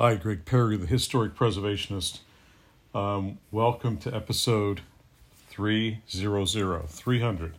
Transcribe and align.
Hi, 0.00 0.14
Greg 0.14 0.46
Perry, 0.46 0.78
the 0.78 0.86
historic 0.86 1.34
preservationist. 1.34 2.20
Um, 2.94 3.36
welcome 3.50 3.98
to 3.98 4.16
episode 4.16 4.80
300, 5.50 6.88
300. 6.88 7.54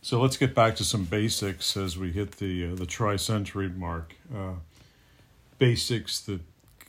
So 0.00 0.22
let's 0.22 0.38
get 0.38 0.54
back 0.54 0.74
to 0.76 0.84
some 0.84 1.04
basics 1.04 1.76
as 1.76 1.98
we 1.98 2.12
hit 2.12 2.38
the 2.38 2.72
uh, 2.72 2.74
the 2.76 2.86
tri-century 2.86 3.68
mark. 3.68 4.14
Uh, 4.34 4.54
basics 5.58 6.18
that 6.20 6.40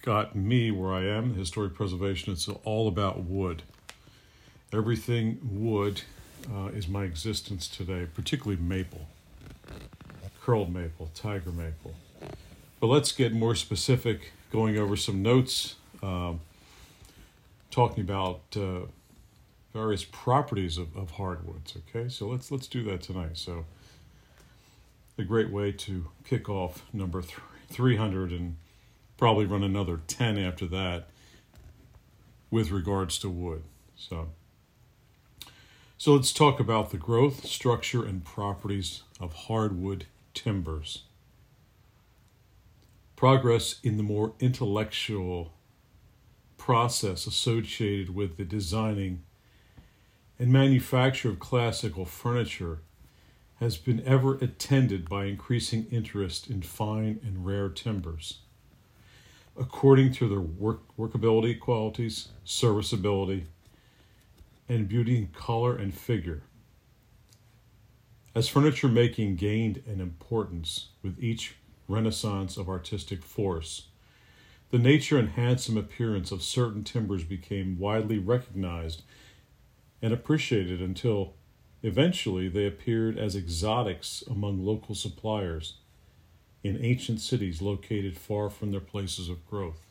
got 0.04 0.38
me 0.38 0.71
where 0.71 0.94
I 0.94 1.04
am, 1.04 1.34
historic 1.34 1.74
preservation. 1.74 2.32
It's 2.32 2.48
all 2.64 2.88
about 2.88 3.26
wood. 3.26 3.64
Everything 4.71 5.38
wood 5.44 6.04
uh, 6.50 6.68
is 6.68 6.88
my 6.88 7.04
existence 7.04 7.68
today, 7.68 8.08
particularly 8.16 8.62
maple, 8.62 9.06
curled 10.42 10.74
maple, 10.74 11.10
tiger 11.14 11.52
maple. 11.52 11.94
But 12.80 12.88
let's 12.88 13.11
get 13.11 13.34
more 13.34 13.55
specific, 13.55 14.32
going 14.52 14.77
over 14.77 14.96
some 14.96 15.21
notes, 15.21 15.75
um, 16.01 16.39
talking 17.71 18.04
about 18.04 18.42
uh, 18.55 18.82
various 19.74 20.05
properties 20.05 20.78
of, 20.78 20.96
of 20.96 21.11
hardwoods. 21.11 21.75
Okay, 21.89 22.10
so 22.10 22.28
let's 22.28 22.52
let's 22.52 22.68
do 22.68 22.83
that 22.83 23.02
tonight. 23.02 23.38
So, 23.38 23.65
a 25.18 25.24
great 25.24 25.50
way 25.50 25.71
to 25.74 26.07
kick 26.24 26.47
off 26.47 26.86
number 26.93 27.21
th- 27.21 27.36
300 27.69 28.32
and 28.32 28.55
probably 29.18 29.46
run 29.46 29.64
another 29.64 30.00
10 30.07 30.38
after 30.38 30.66
that 30.68 31.10
with 32.50 32.72
regards 32.72 33.19
to 33.19 33.30
wood. 33.30 33.64
So, 33.97 34.30
so 35.97 36.14
let's 36.14 36.31
talk 36.31 36.59
about 36.61 36.91
the 36.91 36.97
growth, 36.97 37.45
structure, 37.45 38.05
and 38.05 38.23
properties 38.23 39.03
of 39.19 39.33
hardwood 39.33 40.05
timbers. 40.33 41.03
Progress 43.19 43.81
in 43.83 43.97
the 43.97 44.03
more 44.03 44.31
intellectual 44.39 45.52
process 46.55 47.27
associated 47.27 48.16
with 48.16 48.38
the 48.38 48.45
designing 48.45 49.23
and 50.39 50.53
manufacture 50.53 51.27
of 51.27 51.38
classical 51.38 52.05
furniture 52.05 52.79
has 53.55 53.75
been 53.75 54.02
ever 54.05 54.35
attended 54.35 55.09
by 55.09 55.25
increasing 55.25 55.85
interest 55.91 56.49
in 56.49 56.61
fine 56.61 57.19
and 57.21 57.45
rare 57.45 57.67
timbers. 57.67 58.38
According 59.59 60.13
to 60.13 60.29
their 60.29 60.39
work, 60.39 60.79
workability 60.97 61.59
qualities, 61.59 62.29
serviceability, 62.45 63.47
and 64.69 64.88
beauty 64.88 65.17
in 65.17 65.27
color 65.27 65.75
and 65.75 65.94
figure. 65.94 66.44
As 68.33 68.47
furniture 68.47 68.88
making 68.88 69.35
gained 69.35 69.83
in 69.85 69.99
importance 69.99 70.91
with 71.03 71.22
each 71.22 71.55
renaissance 71.89 72.55
of 72.55 72.69
artistic 72.69 73.23
force, 73.23 73.87
the 74.71 74.77
nature 74.77 75.17
and 75.17 75.29
handsome 75.29 75.77
appearance 75.77 76.31
of 76.31 76.43
certain 76.43 76.83
timbers 76.83 77.23
became 77.23 77.79
widely 77.79 78.19
recognized 78.19 79.01
and 80.01 80.13
appreciated 80.13 80.81
until 80.81 81.33
eventually 81.81 82.47
they 82.47 82.67
appeared 82.67 83.17
as 83.17 83.35
exotics 83.35 84.23
among 84.29 84.63
local 84.63 84.93
suppliers 84.93 85.73
in 86.63 86.77
ancient 86.83 87.19
cities 87.19 87.61
located 87.61 88.17
far 88.17 88.49
from 88.49 88.71
their 88.71 88.79
places 88.79 89.27
of 89.27 89.47
growth. 89.49 89.85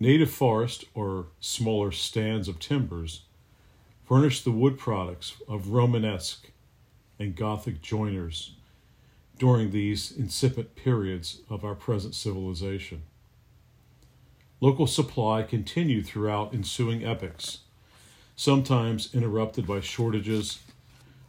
Native 0.00 0.30
forest 0.30 0.84
or 0.94 1.26
smaller 1.38 1.92
stands 1.92 2.48
of 2.48 2.58
timbers 2.58 3.22
furnished 4.04 4.44
the 4.44 4.50
wood 4.50 4.78
products 4.78 5.34
of 5.46 5.68
Romanesque 5.68 6.50
and 7.18 7.36
Gothic 7.36 7.80
joiners 7.80 8.54
during 9.38 9.70
these 9.70 10.12
incipient 10.12 10.76
periods 10.76 11.40
of 11.50 11.64
our 11.64 11.74
present 11.74 12.14
civilization. 12.14 13.02
Local 14.60 14.86
supply 14.86 15.42
continued 15.42 16.06
throughout 16.06 16.54
ensuing 16.54 17.04
epochs, 17.04 17.60
sometimes 18.36 19.14
interrupted 19.14 19.66
by 19.66 19.80
shortages 19.80 20.60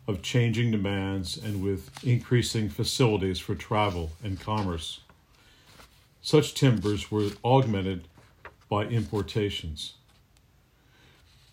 of 0.08 0.22
changing 0.22 0.72
demands 0.72 1.38
and 1.38 1.64
with 1.64 1.90
increasing 2.04 2.70
facilities 2.70 3.40
for 3.40 3.56
travel 3.56 4.12
and 4.24 4.40
commerce. 4.40 5.02
Such 6.22 6.54
timbers 6.54 7.12
were 7.12 7.30
augmented 7.44 8.08
by 8.70 8.86
importations. 8.86 9.94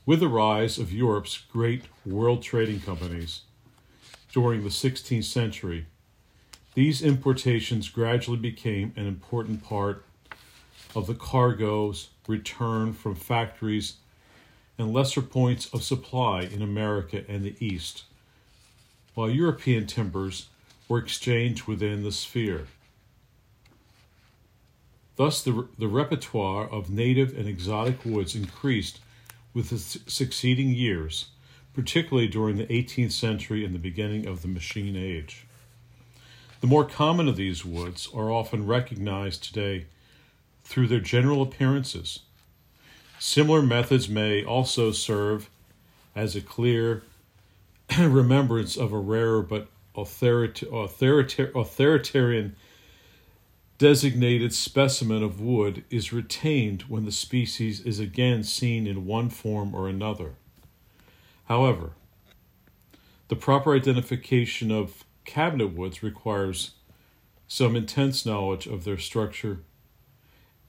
With 0.04 0.20
the 0.20 0.28
rise 0.28 0.78
of 0.78 0.92
Europe's 0.92 1.38
great 1.38 1.84
world 2.04 2.42
trading 2.42 2.80
companies 2.80 3.42
during 4.32 4.62
the 4.62 4.69
16th 4.69 5.24
century, 5.24 5.86
these 6.74 7.02
importations 7.02 7.88
gradually 7.88 8.38
became 8.38 8.92
an 8.96 9.06
important 9.06 9.62
part 9.62 10.04
of 10.94 11.06
the 11.06 11.14
cargoes 11.14 12.08
returned 12.26 12.96
from 12.96 13.14
factories 13.14 13.96
and 14.78 14.92
lesser 14.92 15.22
points 15.22 15.66
of 15.72 15.82
supply 15.82 16.42
in 16.42 16.62
America 16.62 17.24
and 17.28 17.44
the 17.44 17.54
East, 17.64 18.04
while 19.14 19.28
European 19.28 19.86
timbers 19.86 20.48
were 20.88 20.98
exchanged 20.98 21.66
within 21.66 22.02
the 22.02 22.12
sphere. 22.12 22.66
Thus, 25.16 25.42
the, 25.42 25.68
the 25.78 25.88
repertoire 25.88 26.66
of 26.66 26.90
native 26.90 27.36
and 27.36 27.46
exotic 27.46 28.04
woods 28.04 28.34
increased 28.34 29.00
with 29.52 29.68
the 29.68 29.78
succeeding 29.78 30.70
years, 30.70 31.26
particularly 31.74 32.28
during 32.28 32.56
the 32.56 32.66
18th 32.66 33.12
century 33.12 33.64
and 33.64 33.74
the 33.74 33.78
beginning 33.78 34.26
of 34.26 34.40
the 34.40 34.48
machine 34.48 34.96
age. 34.96 35.46
The 36.62 36.68
more 36.68 36.84
common 36.84 37.28
of 37.28 37.36
these 37.36 37.64
woods 37.64 38.08
are 38.14 38.30
often 38.30 38.68
recognized 38.68 39.42
today 39.42 39.86
through 40.62 40.86
their 40.86 41.00
general 41.00 41.42
appearances. 41.42 42.20
Similar 43.18 43.62
methods 43.62 44.08
may 44.08 44.44
also 44.44 44.92
serve 44.92 45.50
as 46.14 46.36
a 46.36 46.40
clear 46.40 47.02
remembrance 47.98 48.76
of 48.76 48.92
a 48.92 48.98
rarer 48.98 49.42
but 49.42 49.66
authoritarian 49.96 52.54
designated 53.78 54.54
specimen 54.54 55.24
of 55.24 55.40
wood 55.40 55.82
is 55.90 56.12
retained 56.12 56.82
when 56.82 57.04
the 57.04 57.10
species 57.10 57.80
is 57.80 57.98
again 57.98 58.44
seen 58.44 58.86
in 58.86 59.04
one 59.04 59.30
form 59.30 59.74
or 59.74 59.88
another. 59.88 60.34
However, 61.46 61.94
the 63.26 63.34
proper 63.34 63.74
identification 63.74 64.70
of 64.70 65.02
cabinet 65.24 65.68
woods 65.68 66.02
requires 66.02 66.72
some 67.48 67.76
intense 67.76 68.24
knowledge 68.24 68.66
of 68.66 68.84
their 68.84 68.98
structure 68.98 69.60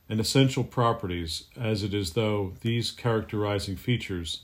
and 0.09 0.19
essential 0.19 0.63
properties, 0.63 1.45
as 1.55 1.81
it 1.81 1.93
is 1.93 2.11
though 2.11 2.53
these 2.61 2.91
characterizing 2.91 3.75
features 3.75 4.41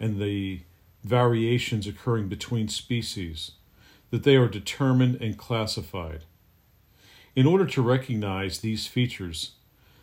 and 0.00 0.20
the 0.20 0.60
variations 1.04 1.86
occurring 1.86 2.28
between 2.28 2.68
species 2.68 3.52
that 4.10 4.24
they 4.24 4.36
are 4.36 4.48
determined 4.48 5.16
and 5.20 5.38
classified. 5.38 6.24
In 7.36 7.46
order 7.46 7.66
to 7.66 7.82
recognize 7.82 8.58
these 8.58 8.86
features, 8.86 9.52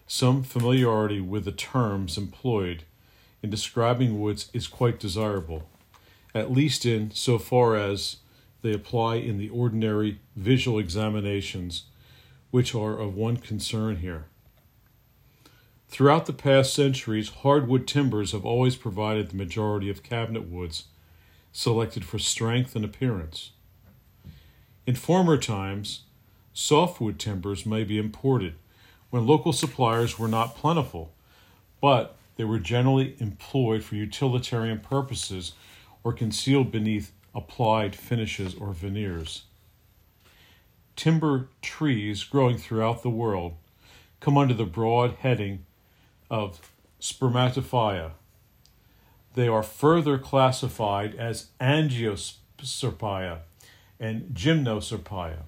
some 0.07 0.43
familiarity 0.43 1.19
with 1.19 1.45
the 1.45 1.51
terms 1.51 2.17
employed 2.17 2.83
in 3.41 3.49
describing 3.49 4.21
woods 4.21 4.49
is 4.53 4.67
quite 4.67 4.99
desirable, 4.99 5.67
at 6.33 6.51
least 6.51 6.85
in 6.85 7.11
so 7.11 7.37
far 7.37 7.75
as 7.75 8.17
they 8.65 8.73
apply 8.73 9.17
in 9.17 9.37
the 9.37 9.49
ordinary 9.49 10.19
visual 10.35 10.79
examinations 10.79 11.83
which 12.49 12.73
are 12.73 12.97
of 12.97 13.15
one 13.15 13.37
concern 13.37 13.97
here. 13.97 14.25
Throughout 15.87 16.25
the 16.25 16.33
past 16.33 16.73
centuries, 16.73 17.29
hardwood 17.29 17.85
timbers 17.87 18.31
have 18.31 18.43
always 18.43 18.75
provided 18.75 19.29
the 19.29 19.35
majority 19.35 19.87
of 19.91 20.01
cabinet 20.01 20.49
woods 20.49 20.85
selected 21.51 22.03
for 22.03 22.17
strength 22.17 22.75
and 22.75 22.83
appearance. 22.83 23.51
In 24.87 24.95
former 24.95 25.37
times, 25.37 26.01
softwood 26.51 27.19
timbers 27.19 27.67
may 27.67 27.83
be 27.83 27.99
imported 27.99 28.55
when 29.11 29.27
local 29.27 29.53
suppliers 29.53 30.17
were 30.17 30.27
not 30.27 30.55
plentiful, 30.55 31.13
but 31.79 32.17
they 32.35 32.43
were 32.43 32.57
generally 32.57 33.15
employed 33.19 33.83
for 33.83 33.93
utilitarian 33.93 34.79
purposes 34.79 35.53
or 36.03 36.11
concealed 36.13 36.71
beneath 36.71 37.11
applied 37.35 37.95
finishes 37.95 38.55
or 38.55 38.71
veneers. 38.71 39.43
Timber 40.95 41.49
trees 41.61 42.23
growing 42.23 42.57
throughout 42.57 43.03
the 43.03 43.09
world 43.09 43.53
come 44.21 44.37
under 44.37 44.53
the 44.53 44.65
broad 44.65 45.15
heading 45.19 45.65
of 46.31 46.71
spermatophyta. 47.01 48.11
They 49.33 49.49
are 49.49 49.63
further 49.63 50.17
classified 50.17 51.13
as 51.15 51.47
angiospermia 51.59 53.39
and 53.99 54.33
gymnospermia 54.33 55.43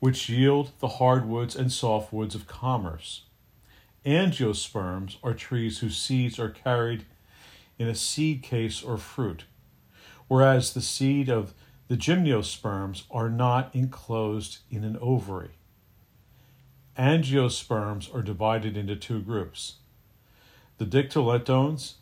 which 0.00 0.30
yield 0.30 0.72
the 0.80 0.88
hardwoods 0.88 1.54
and 1.54 1.70
softwoods 1.70 2.34
of 2.34 2.46
commerce. 2.46 3.22
Angiosperms 4.04 5.16
are 5.22 5.34
trees 5.34 5.78
whose 5.78 5.96
seeds 5.96 6.38
are 6.38 6.48
carried 6.48 7.04
in 7.78 7.86
a 7.86 7.94
seed 7.94 8.42
case 8.42 8.82
or 8.82 8.96
fruit, 8.96 9.44
whereas 10.30 10.74
the 10.74 10.80
seed 10.80 11.28
of 11.28 11.52
the 11.88 11.96
gymnosperms 11.96 13.02
are 13.10 13.28
not 13.28 13.68
enclosed 13.74 14.58
in 14.70 14.84
an 14.84 14.96
ovary. 15.00 15.50
angiosperms 16.96 18.14
are 18.14 18.22
divided 18.22 18.76
into 18.76 18.94
two 18.94 19.20
groups 19.20 19.74
the 20.78 20.86
dicotyledons, 20.86 21.94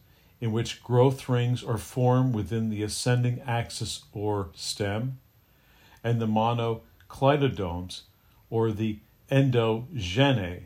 in 0.43 0.53
which 0.53 0.83
growth 0.85 1.27
rings 1.27 1.65
are 1.65 1.79
formed 1.79 2.35
within 2.35 2.69
the 2.69 2.83
ascending 2.83 3.41
axis 3.47 4.05
or 4.13 4.51
stem, 4.55 5.19
and 6.05 6.21
the 6.21 6.27
monocotyledons, 6.27 8.03
or 8.51 8.71
the 8.71 8.99
endogenae. 9.31 10.65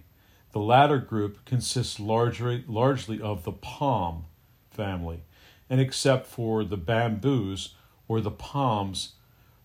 The 0.51 0.59
latter 0.59 0.99
group 0.99 1.45
consists 1.45 2.01
largely, 2.01 2.65
largely 2.67 3.21
of 3.21 3.45
the 3.45 3.53
palm 3.53 4.25
family, 4.69 5.23
and 5.73 5.81
except 5.81 6.27
for 6.27 6.65
the 6.65 6.77
bamboos 6.77 7.75
or 8.07 8.21
the 8.21 8.31
palms 8.31 9.13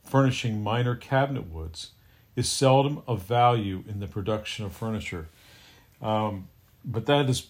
furnishing 0.05 0.63
minor 0.63 0.95
cabinet 0.95 1.51
woods, 1.51 1.91
is 2.33 2.47
seldom 2.47 3.01
of 3.05 3.23
value 3.23 3.83
in 3.89 3.99
the 3.99 4.07
production 4.07 4.63
of 4.63 4.71
furniture. 4.71 5.27
Um, 6.01 6.47
but 6.85 7.07
that 7.07 7.29
is 7.29 7.41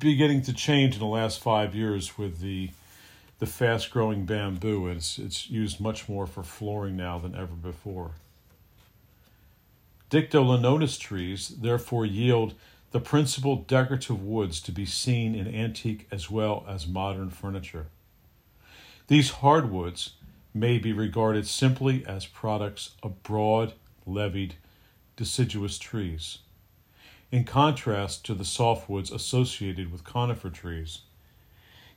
beginning 0.00 0.42
to 0.42 0.52
change 0.52 0.94
in 0.94 0.98
the 0.98 1.06
last 1.06 1.38
five 1.38 1.72
years 1.72 2.18
with 2.18 2.40
the 2.40 2.70
the 3.38 3.46
fast 3.46 3.90
growing 3.92 4.26
bamboo. 4.26 4.88
It's, 4.88 5.16
it's 5.16 5.48
used 5.48 5.80
much 5.80 6.08
more 6.08 6.26
for 6.26 6.42
flooring 6.42 6.96
now 6.96 7.18
than 7.18 7.34
ever 7.34 7.54
before. 7.54 8.10
Dicotyledonous 10.10 10.98
trees 10.98 11.48
therefore 11.48 12.04
yield 12.04 12.54
the 12.90 13.00
principal 13.00 13.56
decorative 13.56 14.22
woods 14.22 14.60
to 14.62 14.72
be 14.72 14.84
seen 14.84 15.34
in 15.34 15.46
antique 15.46 16.06
as 16.10 16.28
well 16.28 16.66
as 16.68 16.86
modern 16.86 17.30
furniture. 17.30 17.86
These 19.10 19.30
hardwoods 19.30 20.12
may 20.54 20.78
be 20.78 20.92
regarded 20.92 21.48
simply 21.48 22.06
as 22.06 22.26
products 22.26 22.92
of 23.02 23.24
broad 23.24 23.72
leaved 24.06 24.54
deciduous 25.16 25.80
trees, 25.80 26.38
in 27.32 27.42
contrast 27.42 28.24
to 28.26 28.34
the 28.34 28.44
softwoods 28.44 29.12
associated 29.12 29.90
with 29.90 30.04
conifer 30.04 30.48
trees. 30.48 31.00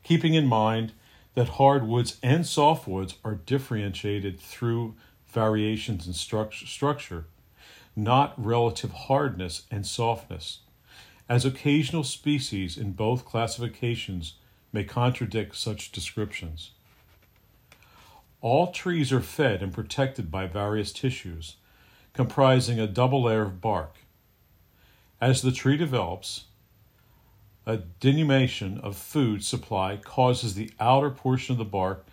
Keeping 0.01 0.33
in 0.33 0.47
mind 0.47 0.93
that 1.35 1.49
hardwoods 1.49 2.17
and 2.23 2.45
softwoods 2.45 3.13
are 3.23 3.35
differentiated 3.35 4.39
through 4.39 4.95
variations 5.27 6.07
in 6.07 6.13
structure, 6.13 7.25
not 7.95 8.33
relative 8.43 8.91
hardness 8.91 9.67
and 9.69 9.85
softness, 9.85 10.61
as 11.29 11.45
occasional 11.45 12.03
species 12.03 12.75
in 12.75 12.93
both 12.93 13.23
classifications 13.23 14.33
may 14.71 14.83
contradict 14.83 15.55
such 15.55 15.91
descriptions. 15.91 16.71
All 18.43 18.73
trees 18.73 19.13
are 19.13 19.21
fed 19.21 19.63
and 19.63 19.73
protected 19.73 20.29
by 20.29 20.47
various 20.47 20.91
tissues, 20.91 21.55
comprising 22.11 22.77
a 22.77 22.87
double 22.87 23.23
layer 23.23 23.43
of 23.43 23.61
bark. 23.61 23.99
As 25.21 25.41
the 25.41 25.53
tree 25.53 25.77
develops, 25.77 26.43
a 27.65 27.77
denudation 28.01 28.81
of 28.81 28.97
food 28.97 29.45
supply 29.45 29.95
causes 29.95 30.55
the 30.55 30.71
outer 30.77 31.09
portion 31.09 31.53
of 31.53 31.57
the 31.57 31.63
bark 31.63 32.05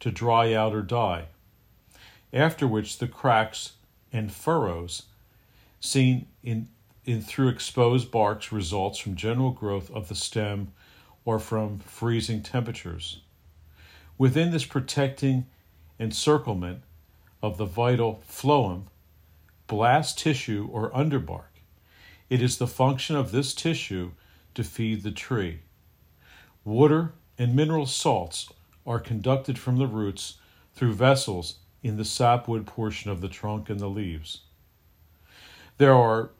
to 0.00 0.10
dry 0.10 0.52
out 0.52 0.74
or 0.74 0.82
die, 0.82 1.26
after 2.32 2.66
which 2.66 2.98
the 2.98 3.06
cracks 3.06 3.74
and 4.12 4.32
furrows 4.32 5.04
seen 5.78 6.26
in, 6.42 6.68
in 7.04 7.22
through 7.22 7.46
exposed 7.46 8.10
barks 8.10 8.50
results 8.50 8.98
from 8.98 9.14
general 9.14 9.52
growth 9.52 9.88
of 9.92 10.08
the 10.08 10.16
stem 10.16 10.72
or 11.24 11.38
from 11.38 11.78
freezing 11.78 12.42
temperatures. 12.42 13.20
Within 14.18 14.50
this 14.50 14.64
protecting 14.64 15.46
encirclement 15.98 16.82
of 17.42 17.58
the 17.58 17.64
vital 17.64 18.22
phloem, 18.28 18.84
bast 19.66 20.18
tissue 20.18 20.68
or 20.70 20.90
underbark, 20.90 21.60
it 22.28 22.42
is 22.42 22.58
the 22.58 22.66
function 22.66 23.16
of 23.16 23.32
this 23.32 23.54
tissue 23.54 24.12
to 24.54 24.64
feed 24.64 25.02
the 25.02 25.10
tree. 25.10 25.60
Water 26.64 27.12
and 27.38 27.54
mineral 27.54 27.86
salts 27.86 28.52
are 28.86 28.98
conducted 28.98 29.58
from 29.58 29.76
the 29.78 29.86
roots 29.86 30.38
through 30.74 30.94
vessels 30.94 31.58
in 31.82 31.96
the 31.96 32.04
sapwood 32.04 32.66
portion 32.66 33.10
of 33.10 33.20
the 33.20 33.28
trunk 33.28 33.70
and 33.70 33.78
the 33.78 33.88
leaves. 33.88 34.40
They 35.78 35.86
are 35.86 36.30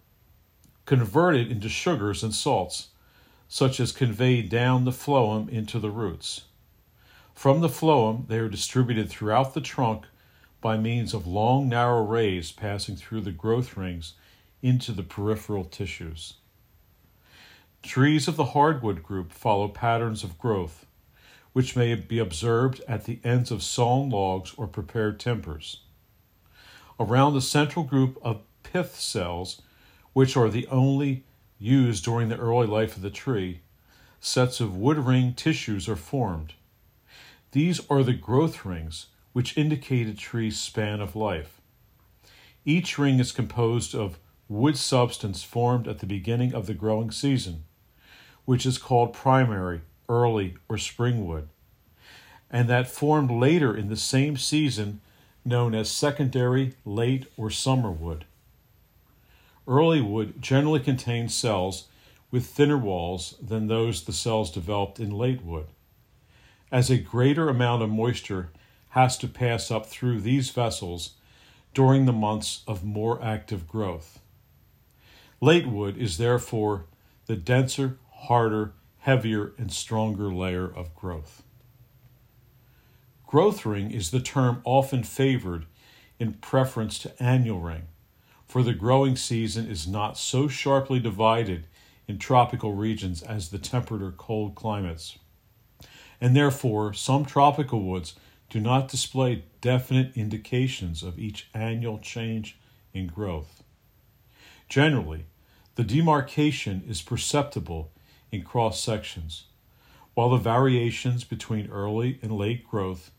converted 0.87 1.50
into 1.50 1.69
sugars 1.69 2.23
and 2.23 2.35
salts, 2.35 2.88
such 3.49 3.79
as 3.79 3.93
conveyed 3.93 4.49
down 4.49 4.85
the 4.85 4.91
phloem 4.91 5.49
into 5.49 5.79
the 5.79 5.91
roots. 5.91 6.45
From 7.36 7.60
the 7.60 7.68
phloem, 7.68 8.26
they 8.28 8.38
are 8.38 8.48
distributed 8.48 9.10
throughout 9.10 9.52
the 9.52 9.60
trunk 9.60 10.06
by 10.62 10.78
means 10.78 11.12
of 11.12 11.26
long, 11.26 11.68
narrow 11.68 12.02
rays 12.02 12.50
passing 12.50 12.96
through 12.96 13.20
the 13.20 13.30
growth 13.30 13.76
rings 13.76 14.14
into 14.62 14.90
the 14.90 15.02
peripheral 15.02 15.64
tissues. 15.64 16.38
Trees 17.82 18.26
of 18.26 18.36
the 18.36 18.46
hardwood 18.46 19.02
group 19.02 19.32
follow 19.32 19.68
patterns 19.68 20.24
of 20.24 20.38
growth, 20.38 20.86
which 21.52 21.76
may 21.76 21.94
be 21.94 22.18
observed 22.18 22.80
at 22.88 23.04
the 23.04 23.20
ends 23.22 23.50
of 23.50 23.62
sawn 23.62 24.08
logs 24.08 24.54
or 24.56 24.66
prepared 24.66 25.20
timbers. 25.20 25.82
Around 26.98 27.34
the 27.34 27.42
central 27.42 27.84
group 27.84 28.18
of 28.22 28.40
pith 28.62 28.98
cells, 28.98 29.60
which 30.14 30.38
are 30.38 30.48
the 30.48 30.66
only 30.68 31.22
used 31.58 32.02
during 32.02 32.30
the 32.30 32.38
early 32.38 32.66
life 32.66 32.96
of 32.96 33.02
the 33.02 33.10
tree, 33.10 33.60
sets 34.20 34.58
of 34.58 34.74
wood 34.74 34.96
ring 34.96 35.34
tissues 35.34 35.86
are 35.86 35.96
formed. 35.96 36.54
These 37.56 37.81
are 37.88 38.03
the 38.03 38.12
growth 38.12 38.67
rings, 38.67 39.06
which 39.32 39.56
indicate 39.56 40.06
a 40.06 40.12
tree's 40.12 40.61
span 40.61 41.00
of 41.00 41.17
life. 41.17 41.62
Each 42.67 42.99
ring 42.99 43.19
is 43.19 43.32
composed 43.32 43.94
of 43.94 44.19
wood 44.47 44.76
substance 44.76 45.43
formed 45.43 45.88
at 45.88 46.00
the 46.00 46.06
beginning 46.06 46.53
of 46.53 46.67
the 46.67 46.75
growing 46.75 47.11
season, 47.11 47.64
which 48.44 48.67
is 48.67 48.76
called 48.76 49.14
primary, 49.14 49.81
early, 50.06 50.58
or 50.69 50.76
spring 50.76 51.26
wood, 51.26 51.49
and 52.50 52.69
that 52.69 52.91
formed 52.91 53.31
later 53.31 53.75
in 53.75 53.88
the 53.88 53.97
same 53.97 54.37
season, 54.37 55.00
known 55.43 55.75
as 55.75 55.91
secondary, 55.91 56.75
late, 56.85 57.25
or 57.38 57.49
summer 57.49 57.91
wood. 57.91 58.26
Early 59.67 60.03
wood 60.03 60.43
generally 60.43 60.81
contains 60.81 61.35
cells 61.35 61.87
with 62.31 62.44
thinner 62.44 62.76
walls 62.76 63.35
than 63.41 63.67
those 63.67 64.05
the 64.05 64.12
cells 64.12 64.50
developed 64.50 65.00
in 65.00 65.08
late 65.11 65.43
wood, 65.43 65.69
as 66.70 66.90
a 66.90 66.98
greater 66.98 67.48
amount 67.48 67.82
of 67.82 67.90
moisture 67.90 68.50
has 68.90 69.16
to 69.18 69.28
pass 69.28 69.70
up 69.70 69.86
through 69.86 70.20
these 70.20 70.50
vessels 70.50 71.12
during 71.74 72.06
the 72.06 72.12
months 72.12 72.62
of 72.66 72.84
more 72.84 73.22
active 73.22 73.68
growth. 73.68 74.20
Late 75.40 75.66
wood 75.66 75.96
is 75.98 76.16
therefore 76.16 76.86
the 77.26 77.36
denser, 77.36 77.98
harder, 78.12 78.72
heavier, 79.00 79.52
and 79.58 79.70
stronger 79.70 80.32
layer 80.32 80.67
of 80.67 80.94
growth. 80.94 81.43
Growth 83.26 83.67
ring 83.67 83.91
is 83.91 84.10
the 84.10 84.20
term 84.20 84.62
often 84.64 85.02
favored 85.02 85.67
in 86.19 86.32
preference 86.32 86.98
to 87.00 87.22
annual 87.22 87.60
ring, 87.60 87.82
for 88.46 88.62
the 88.62 88.72
growing 88.72 89.17
season 89.17 89.69
is 89.69 89.86
not 89.86 90.17
so 90.17 90.48
sharply 90.48 90.98
divided 90.98 91.67
in 92.08 92.19
tropical 92.19 92.72
regions 92.72 93.22
as 93.22 93.50
the 93.50 93.58
temperate 93.58 94.00
or 94.00 94.12
cold 94.12 94.55
climates. 94.55 95.19
And 96.20 96.35
therefore, 96.35 96.94
some 96.94 97.25
tropical 97.25 97.82
woods 97.82 98.15
do 98.49 98.61
not 98.61 98.89
display 98.89 99.44
definite 99.61 100.17
indications 100.17 101.03
of 101.03 101.19
each 101.19 101.49
annual 101.53 101.99
change 101.99 102.58
in 102.94 103.06
growth. 103.06 103.63
Generally, 104.69 105.27
the 105.75 105.85
demarcation 105.85 106.82
is 106.89 107.03
perceptible 107.03 107.93
in 108.32 108.43
cross 108.43 108.81
sections, 108.81 109.44
while 110.15 110.31
the 110.31 110.39
variations 110.39 111.25
between 111.25 111.70
early 111.70 112.19
and 112.23 112.32
late 112.32 112.67
growth 112.67 113.11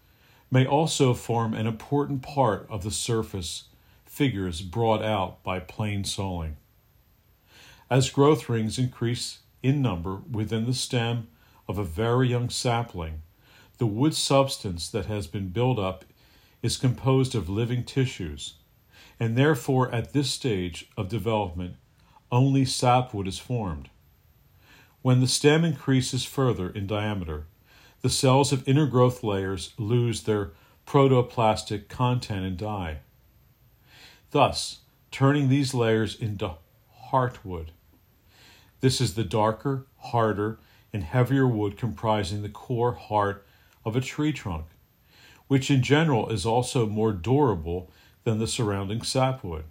may 0.49 0.65
also 0.65 1.13
form 1.13 1.53
an 1.53 1.67
important 1.67 2.21
part 2.21 2.65
of 2.69 2.83
the 2.83 2.91
surface 2.91 3.65
figures 4.05 4.61
brought 4.61 5.03
out 5.03 5.43
by 5.43 5.59
plain 5.59 6.03
sawing. 6.03 6.57
As 7.89 8.09
growth 8.09 8.49
rings 8.49 8.79
increase 8.79 9.39
in 9.61 9.81
number 9.81 10.21
within 10.31 10.65
the 10.65 10.73
stem 10.73 11.27
of 11.67 11.77
a 11.77 11.83
very 11.83 12.29
young 12.29 12.49
sapling, 12.49 13.21
the 13.77 13.85
wood 13.85 14.13
substance 14.13 14.89
that 14.89 15.05
has 15.05 15.27
been 15.27 15.49
built 15.49 15.77
up 15.77 16.05
is 16.61 16.77
composed 16.77 17.35
of 17.35 17.49
living 17.49 17.83
tissues, 17.83 18.55
and 19.19 19.37
therefore 19.37 19.93
at 19.93 20.13
this 20.13 20.29
stage 20.29 20.89
of 20.97 21.09
development 21.09 21.75
only 22.31 22.65
sapwood 22.65 23.27
is 23.27 23.39
formed. 23.39 23.89
When 25.01 25.21
the 25.21 25.27
stem 25.27 25.63
increases 25.63 26.25
further 26.25 26.69
in 26.69 26.87
diameter, 26.87 27.45
the 28.01 28.09
cells 28.09 28.51
of 28.51 28.67
inner 28.67 28.85
growth 28.85 29.23
layers 29.23 29.73
lose 29.77 30.23
their 30.23 30.51
protoplastic 30.85 31.89
content 31.89 32.45
and 32.45 32.57
die, 32.57 32.99
thus 34.31 34.79
turning 35.11 35.49
these 35.49 35.73
layers 35.73 36.15
into 36.15 36.55
heartwood. 37.11 37.67
This 38.81 39.01
is 39.01 39.15
the 39.15 39.23
darker, 39.23 39.87
harder, 39.97 40.59
and 40.93 41.03
heavier 41.03 41.47
wood 41.47 41.77
comprising 41.77 42.41
the 42.41 42.49
core 42.49 42.93
heart 42.93 43.45
of 43.85 43.95
a 43.95 44.01
tree 44.01 44.33
trunk, 44.33 44.65
which 45.47 45.69
in 45.69 45.81
general 45.81 46.29
is 46.29 46.45
also 46.45 46.85
more 46.85 47.11
durable 47.11 47.91
than 48.23 48.39
the 48.39 48.47
surrounding 48.47 49.01
sapwood. 49.01 49.63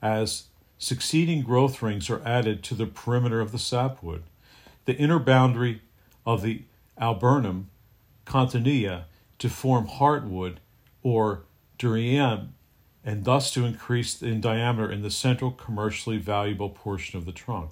As 0.00 0.44
succeeding 0.78 1.42
growth 1.42 1.80
rings 1.80 2.10
are 2.10 2.22
added 2.26 2.62
to 2.64 2.74
the 2.74 2.86
perimeter 2.86 3.40
of 3.40 3.52
the 3.52 3.58
sapwood. 3.58 4.24
The 4.84 4.96
inner 4.96 5.20
boundary 5.20 5.80
of 6.26 6.42
the 6.42 6.62
alburnum 6.98 7.70
continua 8.24 9.04
to 9.38 9.48
form 9.48 9.86
heartwood 9.86 10.56
or 11.02 11.44
duramen 11.78 12.48
and 13.04 13.24
thus 13.24 13.52
to 13.52 13.64
increase 13.64 14.22
in 14.22 14.40
diameter 14.40 14.90
in 14.90 15.02
the 15.02 15.10
central 15.10 15.50
commercially 15.50 16.18
valuable 16.18 16.70
portion 16.70 17.18
of 17.18 17.24
the 17.24 17.32
trunk. 17.32 17.70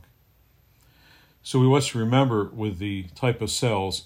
So 1.42 1.59
we 1.59 1.68
must 1.68 1.94
remember 1.94 2.44
with 2.44 2.78
the 2.78 3.04
type 3.14 3.40
of 3.40 3.50
cells 3.50 4.04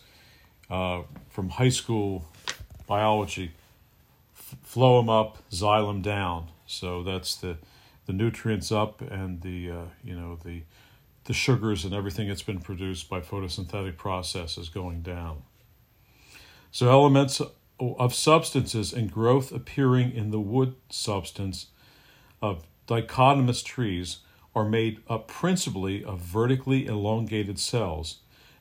uh, 0.70 1.02
from 1.28 1.50
high 1.50 1.68
school 1.68 2.26
biology, 2.86 3.52
f- 4.36 4.56
phloem 4.66 5.08
up, 5.08 5.38
xylem 5.50 6.02
down. 6.02 6.48
So 6.66 7.02
that's 7.02 7.36
the 7.36 7.58
the 8.06 8.12
nutrients 8.12 8.70
up 8.70 9.00
and 9.00 9.40
the 9.42 9.70
uh, 9.70 9.84
you 10.02 10.14
know 10.14 10.38
the 10.44 10.62
the 11.24 11.32
sugars 11.32 11.84
and 11.84 11.94
everything 11.94 12.28
that's 12.28 12.42
been 12.42 12.60
produced 12.60 13.08
by 13.08 13.20
photosynthetic 13.20 13.96
processes 13.96 14.68
going 14.68 15.00
down. 15.02 15.42
So 16.70 16.90
elements 16.90 17.40
of 17.80 18.14
substances 18.14 18.92
and 18.92 19.10
growth 19.10 19.50
appearing 19.52 20.12
in 20.12 20.30
the 20.30 20.40
wood 20.40 20.74
substance 20.90 21.68
of 22.42 22.64
dicotyledonous 22.86 23.64
trees 23.64 24.18
are 24.54 24.64
made 24.64 25.00
up 25.08 25.26
principally 25.28 26.04
of 26.04 26.20
vertically 26.20 26.86
elongated 26.86 27.58
cells 27.58 28.18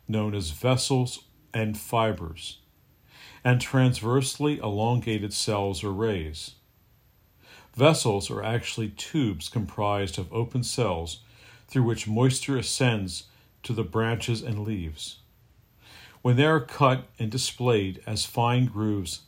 known 0.08 0.34
as 0.34 0.52
vessels 0.52 1.26
and 1.54 1.78
fibers, 1.78 2.58
and 3.44 3.62
transversely 3.62 4.58
elongated 4.58 5.34
cells 5.34 5.84
or 5.84 5.92
rays. 5.92 6.56
Vessels 7.76 8.30
are 8.30 8.44
actually 8.44 8.90
tubes 8.90 9.50
comprised 9.50 10.18
of 10.18 10.32
open 10.34 10.64
cells 10.64 11.20
through 11.68 11.84
which 11.84 12.08
moisture 12.08 12.58
ascends 12.58 13.24
to 13.64 13.74
the 13.74 13.84
branches 13.84 14.42
and 14.42 14.64
leaves. 14.64 15.18
When 16.22 16.36
they 16.36 16.46
are 16.46 16.60
cut 16.60 17.06
and 17.18 17.32
displayed 17.32 18.02
as 18.06 18.26
fine 18.26 18.66
grooves 18.66 19.22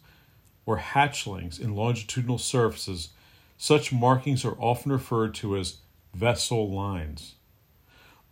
or 0.65 0.77
hatchlings 0.77 1.59
in 1.59 1.75
longitudinal 1.75 2.37
surfaces, 2.37 3.09
such 3.57 3.91
markings 3.91 4.45
are 4.45 4.59
often 4.59 4.91
referred 4.91 5.33
to 5.35 5.57
as 5.57 5.77
vessel 6.15 6.71
lines. 6.71 7.35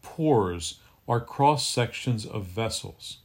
Pores 0.01 0.79
are 1.05 1.19
cross 1.19 1.67
sections 1.67 2.25
of 2.25 2.45
vessels. 2.45 3.17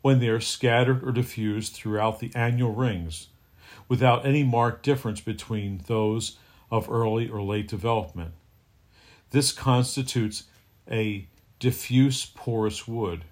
When 0.00 0.18
they 0.18 0.28
are 0.28 0.40
scattered 0.40 1.06
or 1.06 1.12
diffused 1.12 1.74
throughout 1.74 2.18
the 2.18 2.32
annual 2.34 2.72
rings, 2.72 3.28
without 3.88 4.24
any 4.24 4.42
marked 4.42 4.82
difference 4.82 5.20
between 5.20 5.82
those 5.86 6.38
of 6.70 6.90
early 6.90 7.28
or 7.28 7.42
late 7.42 7.68
development. 7.68 8.32
This 9.30 9.52
constitutes 9.52 10.44
a 10.90 11.28
diffuse 11.58 12.24
porous 12.24 12.88
wood 12.88 13.24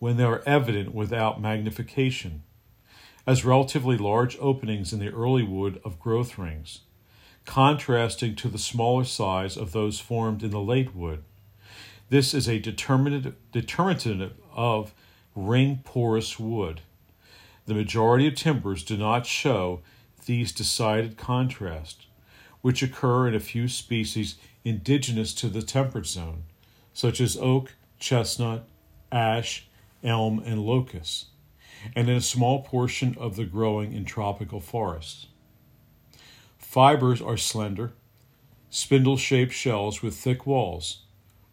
when 0.00 0.16
they 0.16 0.24
are 0.24 0.42
evident 0.44 0.92
without 0.92 1.40
magnification, 1.40 2.42
as 3.26 3.44
relatively 3.44 3.96
large 3.96 4.36
openings 4.40 4.92
in 4.92 4.98
the 4.98 5.12
early 5.12 5.44
wood 5.44 5.80
of 5.84 6.00
growth 6.00 6.36
rings, 6.36 6.80
contrasting 7.48 8.34
to 8.36 8.46
the 8.46 8.58
smaller 8.58 9.04
size 9.04 9.56
of 9.56 9.72
those 9.72 9.98
formed 9.98 10.42
in 10.42 10.50
the 10.50 10.60
late 10.60 10.94
wood. 10.94 11.24
This 12.10 12.34
is 12.34 12.46
a 12.46 12.58
determinative, 12.58 13.36
determinative 13.52 14.34
of 14.54 14.92
ring 15.34 15.80
porous 15.82 16.38
wood. 16.38 16.82
The 17.64 17.72
majority 17.72 18.26
of 18.26 18.34
timbers 18.34 18.84
do 18.84 18.98
not 18.98 19.24
show 19.24 19.80
these 20.26 20.52
decided 20.52 21.16
contrasts, 21.16 22.04
which 22.60 22.82
occur 22.82 23.26
in 23.26 23.34
a 23.34 23.40
few 23.40 23.66
species 23.66 24.36
indigenous 24.62 25.32
to 25.36 25.48
the 25.48 25.62
temperate 25.62 26.06
zone, 26.06 26.42
such 26.92 27.18
as 27.18 27.38
oak, 27.38 27.76
chestnut, 27.98 28.66
ash, 29.10 29.66
elm, 30.04 30.42
and 30.44 30.66
locust, 30.66 31.28
and 31.96 32.10
in 32.10 32.16
a 32.16 32.20
small 32.20 32.62
portion 32.62 33.16
of 33.18 33.36
the 33.36 33.46
growing 33.46 33.94
in 33.94 34.04
tropical 34.04 34.60
forests. 34.60 35.28
Fibers 36.78 37.20
are 37.20 37.36
slender, 37.36 37.92
spindle 38.70 39.16
shaped 39.16 39.52
shells 39.52 40.00
with 40.00 40.14
thick 40.14 40.46
walls, 40.46 41.00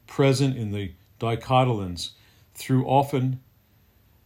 present 0.06 0.56
in 0.56 0.72
the 0.72 0.92
dicotyledons 1.20 2.12
through 2.54 2.86
often 2.86 3.40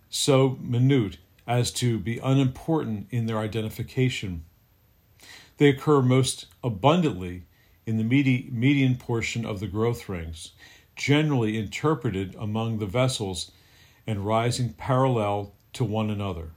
so 0.10 0.58
minute 0.60 1.16
as 1.48 1.72
to 1.72 2.00
be 2.00 2.20
unimportant 2.22 3.08
in 3.12 3.28
their 3.28 3.38
identification. 3.38 4.44
They 5.56 5.70
occur 5.70 6.02
most 6.02 6.48
abundantly 6.62 7.44
in 7.86 7.96
the 7.96 8.04
median 8.52 8.98
portion 8.98 9.46
of 9.46 9.62
the 9.62 9.68
growth 9.68 10.10
rings, 10.10 10.52
generally 10.98 11.58
interpreted 11.58 12.36
among 12.38 12.80
the 12.80 12.86
vessels 12.86 13.52
and 14.06 14.26
rising 14.26 14.74
parallel 14.74 15.54
to 15.72 15.86
one 15.86 16.10
another. 16.10 16.52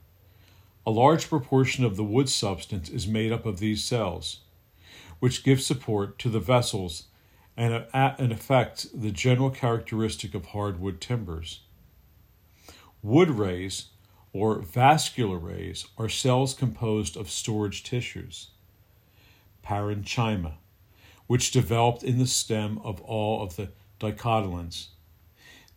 A 0.85 0.91
large 0.91 1.29
proportion 1.29 1.85
of 1.85 1.97
the 1.97 2.05
wood 2.05 2.29
substance 2.29 2.89
is 2.89 3.07
made 3.07 3.31
up 3.31 3.47
of 3.47 3.61
these 3.61 3.85
cells, 3.85 4.41
which 5.21 5.45
give 5.45 5.61
support 5.61 6.19
to 6.19 6.29
the 6.29 6.41
vessels 6.41 7.05
and, 7.57 7.87
and 7.95 8.33
affect 8.33 8.89
the 9.01 9.13
general 9.13 9.51
characteristic 9.51 10.35
of 10.35 10.47
hardwood 10.47 11.01
timbers. 11.01 11.61
Wood 13.03 13.31
rays, 13.31 13.87
or 14.33 14.61
vascular 14.61 15.39
rays, 15.39 15.87
are 15.99 16.09
cells 16.09 16.55
composed 16.55 17.17
of 17.17 17.31
storage 17.31 17.85
tissues. 17.85 18.49
Parenchyma, 19.65 20.55
which 21.29 21.53
developed 21.53 22.03
in 22.03 22.19
the 22.19 22.27
stem 22.27 22.79
of 22.83 23.01
all 23.03 23.43
of 23.43 23.55
the 23.57 23.69
dicotyledons. 24.01 24.89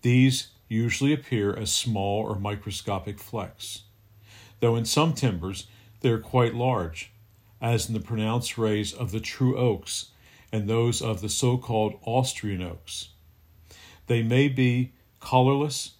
These 0.01 0.47
usually 0.67 1.13
appear 1.13 1.55
as 1.55 1.71
small 1.71 2.24
or 2.24 2.39
microscopic 2.39 3.19
flecks, 3.19 3.83
though 4.65 4.75
in 4.75 4.84
some 4.84 5.13
timbers 5.13 5.67
they 6.00 6.10
are 6.10 6.17
quite 6.17 6.55
large, 6.55 7.12
as 7.62 7.88
in 7.88 7.93
the 7.93 8.00
pronounced 8.00 8.57
rays 8.57 8.91
of 8.91 9.12
the 9.12 9.19
true 9.19 9.55
oaks 9.55 10.07
and 10.51 10.67
those 10.67 11.03
of 11.03 11.22
the 11.22 11.29
so 11.29 11.55
called 11.55 12.00
Austrian 12.03 12.63
oaks. 12.63 13.10
They 14.07 14.24
may 14.24 14.48
be 14.48 14.91
colorless, 15.19 15.91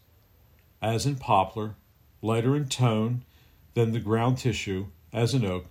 as 0.82 1.06
in 1.06 1.18
poplar, 1.18 1.76
lighter 2.24 2.56
in 2.56 2.68
tone 2.68 3.24
than 3.76 3.92
the 3.92 4.00
ground 4.00 4.40
tissue, 4.40 4.88
as 5.14 5.36
in 5.36 5.46
oak, 5.46 5.68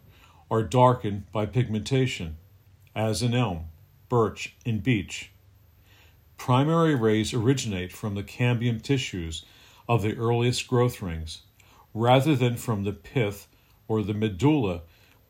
or 0.48 0.62
darkened 0.62 1.24
by 1.32 1.46
pigmentation, 1.46 2.36
as 2.94 3.24
in 3.24 3.34
elm, 3.34 3.64
birch, 4.08 4.54
and 4.64 4.84
beech. 4.84 5.32
Primary 6.36 6.94
rays 6.94 7.34
originate 7.34 7.90
from 7.90 8.14
the 8.14 8.22
cambium 8.22 8.80
tissues 8.80 9.44
of 9.88 10.02
the 10.02 10.16
earliest 10.16 10.68
growth 10.68 11.02
rings, 11.02 11.40
rather 11.94 12.34
than 12.34 12.56
from 12.56 12.84
the 12.84 12.92
pith 12.92 13.46
or 13.88 14.02
the 14.02 14.12
medulla 14.12 14.82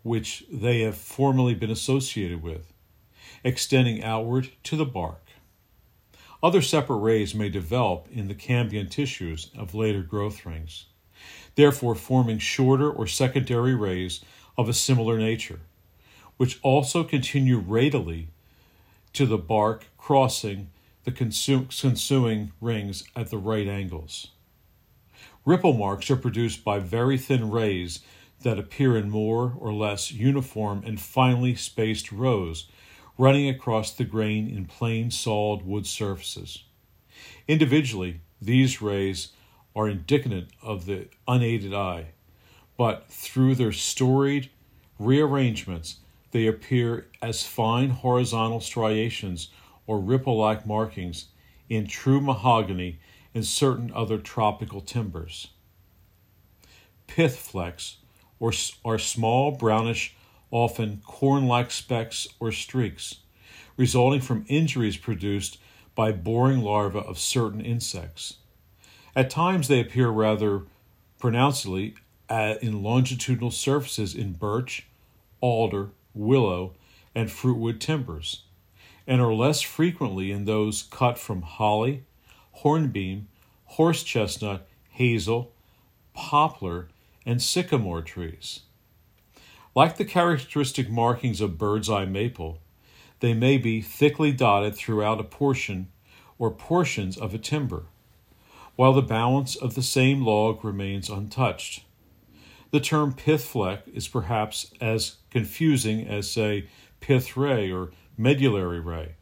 which 0.02 0.44
they 0.50 0.80
have 0.80 0.96
formerly 0.96 1.54
been 1.54 1.70
associated 1.70 2.42
with, 2.42 2.72
extending 3.44 4.02
outward 4.02 4.50
to 4.62 4.76
the 4.76 4.84
bark. 4.84 5.20
Other 6.42 6.60
separate 6.60 6.98
rays 6.98 7.34
may 7.34 7.48
develop 7.48 8.08
in 8.12 8.28
the 8.28 8.34
cambium 8.34 8.90
tissues 8.90 9.50
of 9.56 9.74
later 9.74 10.02
growth 10.02 10.44
rings, 10.44 10.86
therefore 11.54 11.94
forming 11.94 12.38
shorter 12.38 12.90
or 12.90 13.06
secondary 13.06 13.74
rays 13.74 14.22
of 14.58 14.68
a 14.68 14.74
similar 14.74 15.18
nature, 15.18 15.60
which 16.36 16.58
also 16.62 17.02
continue 17.02 17.58
radially 17.58 18.28
to 19.14 19.24
the 19.24 19.38
bark 19.38 19.86
crossing 19.96 20.70
the 21.04 21.12
consuming 21.12 22.52
rings 22.60 23.04
at 23.16 23.30
the 23.30 23.38
right 23.38 23.68
angles. 23.68 24.28
Ripple 25.44 25.74
marks 25.74 26.10
are 26.10 26.16
produced 26.16 26.64
by 26.64 26.78
very 26.78 27.18
thin 27.18 27.50
rays 27.50 28.00
that 28.42 28.58
appear 28.58 28.96
in 28.96 29.10
more 29.10 29.54
or 29.58 29.72
less 29.72 30.10
uniform 30.10 30.82
and 30.86 31.00
finely 31.00 31.54
spaced 31.54 32.10
rows 32.10 32.68
running 33.18 33.48
across 33.48 33.92
the 33.92 34.04
grain 34.04 34.48
in 34.48 34.64
plain 34.64 35.10
solid 35.10 35.64
wood 35.64 35.86
surfaces. 35.86 36.64
Individually, 37.46 38.20
these 38.40 38.82
rays 38.82 39.28
are 39.76 39.88
indicative 39.88 40.48
of 40.62 40.86
the 40.86 41.08
unaided 41.28 41.74
eye, 41.74 42.06
but 42.76 43.06
through 43.08 43.54
their 43.54 43.72
storied 43.72 44.50
rearrangements, 44.98 45.96
they 46.30 46.46
appear 46.46 47.06
as 47.22 47.46
fine 47.46 47.90
horizontal 47.90 48.60
striations 48.60 49.48
or 49.86 50.00
ripple 50.00 50.36
like 50.36 50.66
markings 50.66 51.26
in 51.68 51.86
true 51.86 52.20
mahogany 52.20 52.98
and 53.34 53.44
certain 53.44 53.90
other 53.94 54.18
tropical 54.18 54.80
timbers. 54.80 55.48
Pith 57.06 57.36
flecks 57.36 57.96
or, 58.38 58.52
are 58.84 58.98
small, 58.98 59.50
brownish, 59.52 60.14
often 60.50 61.02
corn 61.04 61.46
like 61.46 61.70
specks 61.70 62.28
or 62.38 62.52
streaks, 62.52 63.16
resulting 63.76 64.20
from 64.20 64.44
injuries 64.48 64.96
produced 64.96 65.58
by 65.94 66.12
boring 66.12 66.60
larvae 66.60 66.98
of 66.98 67.18
certain 67.18 67.60
insects. 67.60 68.38
At 69.16 69.30
times, 69.30 69.68
they 69.68 69.80
appear 69.80 70.08
rather 70.08 70.62
pronouncedly 71.18 71.94
uh, 72.28 72.54
in 72.62 72.82
longitudinal 72.82 73.50
surfaces 73.50 74.14
in 74.14 74.32
birch, 74.32 74.86
alder, 75.40 75.90
willow, 76.14 76.74
and 77.14 77.28
fruitwood 77.28 77.80
timbers 77.80 78.42
and 79.06 79.20
are 79.20 79.34
less 79.34 79.60
frequently 79.60 80.30
in 80.30 80.44
those 80.44 80.82
cut 80.82 81.18
from 81.18 81.42
holly, 81.42 82.04
hornbeam, 82.54 83.28
horse 83.64 84.02
chestnut, 84.02 84.66
hazel, 84.90 85.52
poplar, 86.14 86.88
and 87.26 87.42
sycamore 87.42 88.02
trees. 88.02 88.60
Like 89.74 89.96
the 89.96 90.04
characteristic 90.04 90.88
markings 90.88 91.40
of 91.40 91.58
bird's 91.58 91.90
eye 91.90 92.04
maple, 92.04 92.60
they 93.20 93.34
may 93.34 93.58
be 93.58 93.80
thickly 93.80 94.32
dotted 94.32 94.76
throughout 94.76 95.20
a 95.20 95.24
portion 95.24 95.88
or 96.38 96.50
portions 96.50 97.16
of 97.16 97.34
a 97.34 97.38
timber, 97.38 97.86
while 98.76 98.92
the 98.92 99.02
balance 99.02 99.56
of 99.56 99.74
the 99.74 99.82
same 99.82 100.24
log 100.24 100.64
remains 100.64 101.08
untouched. 101.08 101.84
The 102.70 102.80
term 102.80 103.12
pith 103.12 103.44
fleck 103.44 103.82
is 103.92 104.08
perhaps 104.08 104.72
as 104.80 105.16
confusing 105.30 106.06
as, 106.06 106.30
say, 106.30 106.68
pith 107.00 107.36
ray 107.36 107.70
or 107.70 107.90
medullary 108.16 108.80
ray, 108.80 109.14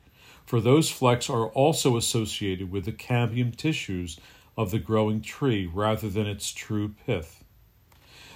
for 0.53 0.61
those 0.61 0.91
flecks 0.91 1.31
are 1.31 1.47
also 1.47 1.97
associated 1.97 2.71
with 2.71 2.85
the 2.85 2.93
cambium 2.93 3.57
tissues 3.57 4.21
of 4.55 4.71
the 4.71 4.79
growing 4.79 5.23
tree 5.23 5.65
rather 5.65 6.11
than 6.11 6.27
its 6.27 6.53
true 6.53 6.95
pith. 7.07 7.43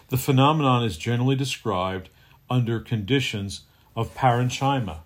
The 0.08 0.16
phenomenon 0.16 0.82
is 0.82 0.96
generally 0.96 1.36
described 1.36 2.08
under 2.48 2.80
conditions 2.80 3.64
of 3.94 4.14
parenchyma. 4.14 5.00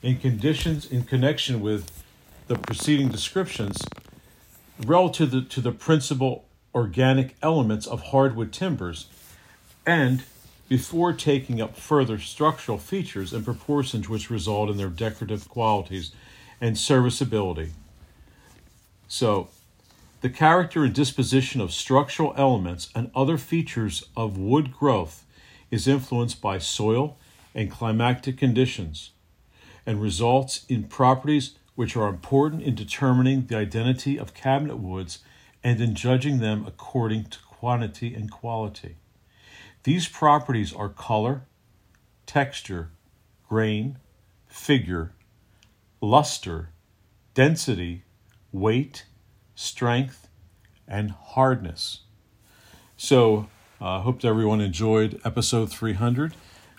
In 0.00 0.18
conditions 0.18 0.86
in 0.86 1.02
connection 1.02 1.60
with 1.60 2.04
the 2.46 2.54
preceding 2.54 3.08
descriptions, 3.08 3.84
relative 4.86 5.30
to 5.30 5.40
the, 5.40 5.48
to 5.48 5.60
the 5.60 5.72
principal 5.72 6.44
organic 6.72 7.34
elements 7.42 7.88
of 7.88 8.00
hardwood 8.00 8.52
timbers, 8.52 9.06
and 9.84 10.22
before 10.68 11.12
taking 11.12 11.60
up 11.60 11.76
further 11.76 12.18
structural 12.18 12.78
features 12.78 13.32
and 13.32 13.44
proportions 13.44 14.08
which 14.08 14.30
result 14.30 14.68
in 14.68 14.76
their 14.76 14.88
decorative 14.88 15.48
qualities 15.48 16.12
and 16.60 16.76
serviceability. 16.76 17.70
So, 19.08 19.48
the 20.22 20.30
character 20.30 20.82
and 20.82 20.94
disposition 20.94 21.60
of 21.60 21.72
structural 21.72 22.34
elements 22.36 22.90
and 22.94 23.10
other 23.14 23.38
features 23.38 24.08
of 24.16 24.38
wood 24.38 24.72
growth 24.72 25.24
is 25.70 25.86
influenced 25.86 26.40
by 26.40 26.58
soil 26.58 27.16
and 27.54 27.70
climatic 27.70 28.38
conditions 28.38 29.10
and 29.84 30.02
results 30.02 30.64
in 30.68 30.84
properties 30.84 31.54
which 31.76 31.96
are 31.96 32.08
important 32.08 32.62
in 32.62 32.74
determining 32.74 33.46
the 33.46 33.56
identity 33.56 34.18
of 34.18 34.34
cabinet 34.34 34.78
woods 34.78 35.20
and 35.62 35.80
in 35.80 35.94
judging 35.94 36.38
them 36.38 36.64
according 36.66 37.24
to 37.24 37.38
quantity 37.40 38.14
and 38.14 38.30
quality. 38.30 38.96
These 39.86 40.08
properties 40.08 40.72
are 40.72 40.88
color, 40.88 41.42
texture, 42.26 42.90
grain, 43.48 43.98
figure, 44.48 45.12
luster, 46.00 46.70
density, 47.34 48.02
weight, 48.50 49.06
strength, 49.54 50.26
and 50.88 51.12
hardness. 51.12 52.00
So, 52.96 53.46
I 53.80 53.98
uh, 53.98 54.00
hope 54.00 54.24
everyone 54.24 54.60
enjoyed 54.60 55.20
episode 55.24 55.70
300. 55.70 56.34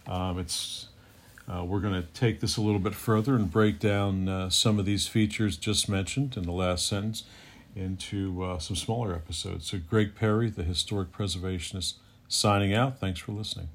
Um, 0.06 0.38
it's 0.38 0.90
uh, 1.48 1.64
we're 1.64 1.80
going 1.80 1.94
to 1.94 2.10
take 2.10 2.42
this 2.42 2.58
a 2.58 2.62
little 2.62 2.78
bit 2.78 2.94
further 2.94 3.36
and 3.36 3.50
break 3.50 3.80
down 3.80 4.28
uh, 4.28 4.50
some 4.50 4.80
of 4.80 4.86
these 4.86 5.08
features 5.08 5.56
just 5.56 5.88
mentioned 5.88 6.36
in 6.36 6.44
the 6.44 6.52
last 6.52 6.86
sentence 6.86 7.24
into 7.74 8.44
uh, 8.44 8.60
some 8.60 8.76
smaller 8.76 9.16
episodes. 9.16 9.68
So, 9.68 9.78
Greg 9.78 10.14
Perry, 10.14 10.50
the 10.50 10.64
historic 10.64 11.14
preservationist, 11.14 11.94
signing 12.28 12.74
out. 12.74 13.00
Thanks 13.00 13.20
for 13.20 13.32
listening. 13.32 13.70